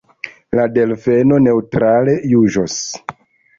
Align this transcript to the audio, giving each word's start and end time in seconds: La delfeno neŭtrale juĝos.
La 0.59 0.63
delfeno 0.77 1.37
neŭtrale 1.49 2.17
juĝos. 2.35 2.81